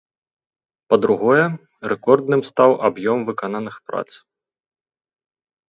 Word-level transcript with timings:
Па-другое, 0.93 1.43
рэкордным 1.91 2.41
стаў 2.49 2.71
аб'ём 2.91 3.19
выкананых 3.29 3.75
прац. 3.91 4.09